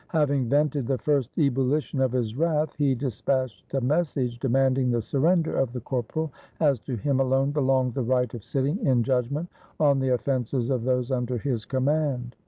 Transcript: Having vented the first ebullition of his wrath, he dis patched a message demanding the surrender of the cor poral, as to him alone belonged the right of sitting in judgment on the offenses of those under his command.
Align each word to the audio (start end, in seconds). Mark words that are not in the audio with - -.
Having 0.07 0.49
vented 0.49 0.87
the 0.87 0.97
first 0.97 1.29
ebullition 1.37 2.01
of 2.01 2.11
his 2.11 2.35
wrath, 2.35 2.73
he 2.75 2.95
dis 2.95 3.21
patched 3.21 3.71
a 3.75 3.81
message 3.81 4.39
demanding 4.39 4.89
the 4.89 4.99
surrender 5.03 5.55
of 5.55 5.73
the 5.73 5.79
cor 5.79 6.01
poral, 6.01 6.31
as 6.59 6.79
to 6.79 6.95
him 6.95 7.19
alone 7.19 7.51
belonged 7.51 7.93
the 7.93 8.01
right 8.01 8.33
of 8.33 8.43
sitting 8.43 8.83
in 8.83 9.03
judgment 9.03 9.47
on 9.79 9.99
the 9.99 10.09
offenses 10.09 10.71
of 10.71 10.85
those 10.85 11.11
under 11.11 11.37
his 11.37 11.65
command. 11.65 12.35